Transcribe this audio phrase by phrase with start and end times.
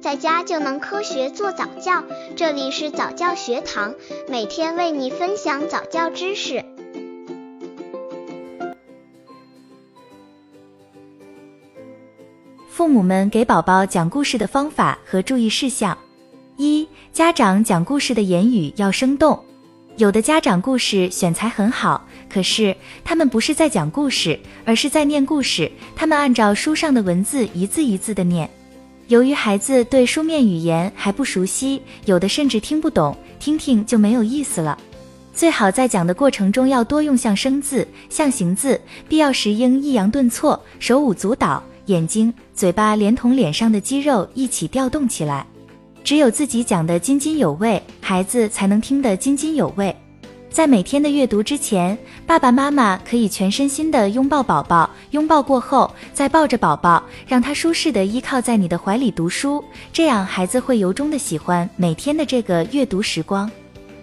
[0.00, 2.02] 在家就能科学做早教。
[2.34, 3.94] 这里是早教学堂，
[4.28, 6.64] 每天为你分享早教知识。
[12.70, 15.96] 父母们给宝宝讲故事的方法和注意事项：
[16.56, 19.38] 一、家长讲故事的言语要生动。
[19.96, 25.70] 有的家长故事选材很好，可是他们不是在讲故事，而是在念故事。
[25.94, 28.48] 他们按照书上的文字一字一字的念。
[29.10, 34.78] 由于孩子对书面语言还不熟悉，有的甚至听不懂，听听就没有意思了。
[35.34, 45.44] 最好在讲的过程中要多用象声字、象形字，必要时应抑扬顿挫，手舞足蹈，眼睛、嘴巴连同脸上的肌肉一起调动起来。
[46.04, 49.94] 只有自己讲的津津有味，孩子才能听得津津有味。
[50.48, 51.96] 在每天的阅读之前，
[52.26, 63.50] 爸爸妈妈可以全身心的拥抱宝宝，拥抱过后再抱着宝宝，让他舒适的依靠在你的怀里读书，这样孩子会由衷的喜欢每天的这个阅读时光。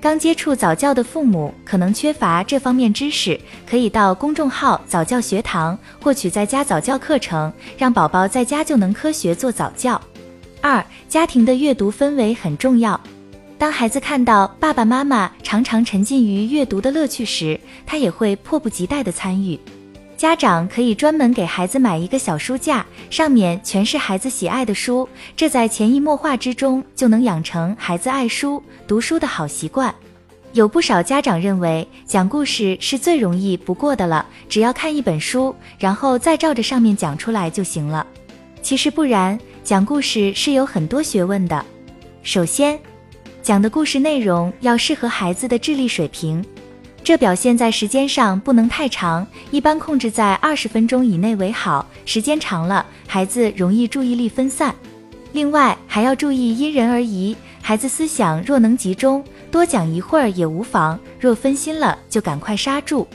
[0.00, 10.00] 刚接触早教的父母可能缺乏这方面知识，可以到公众号早教学堂获取在家早教课程，让宝宝在家就能科学做早教。
[10.60, 13.00] 二、家庭的阅读氛围很重要。
[13.58, 19.56] 当孩子看到爸爸妈妈常常沉浸于阅读的乐趣时，他也会迫不及待地参与。
[20.22, 29.92] 家长可以专门给孩子买一个小书架，上面全是孩子喜爱的书，这在潜移默化之中就能养成孩子爱书、读书的好习惯。
[30.52, 38.06] 有不少家长认为讲故事是最容易不过的了，只要看一本书，然后再照着上面讲出来就行了。
[38.62, 39.36] 其实不然。
[39.64, 41.64] 讲故事是有很多学问的。
[42.22, 42.78] 首先，
[43.42, 46.44] 讲的故事内容要适合孩子的智力水平，
[47.04, 51.84] 这表现在时间上不能太长，一般控制在二十分钟以内为好。
[52.04, 54.72] 时间长了，孩子容易注意力分散。
[55.32, 63.06] 另外，还要注意因人而异，孩子思想若能集中，多讲一会儿也无妨；若分心了，就赶快刹住。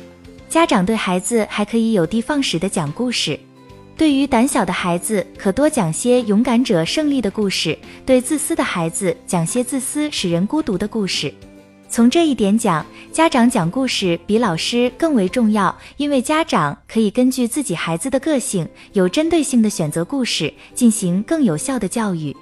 [0.49, 3.39] 家长对孩子还可以有的放矢的讲故事。
[3.95, 11.33] 对于胆小的孩子，可多讲些勇敢者胜利的故事；对自私的孩子，讲些自私使人孤独的故事。
[11.89, 22.35] 从这一点讲，家长讲故事比老师更为重要，因为家长可以根据自己孩子的个性，有针对性的选择故事，进行更有效的教育。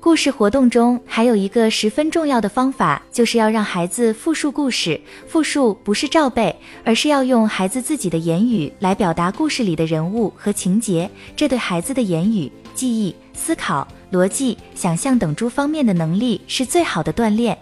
[0.00, 5.00] 故事活动中还有一个十分重要的方法，就是要让孩子复述故事。
[5.26, 6.54] 复述不是照背，
[6.84, 17.58] 而是要用孩子自己的言语来表达故事里的人物和情节，这对孩子的言语、记忆、思考、逻辑、想象等诸方面的能力是最好的锻炼。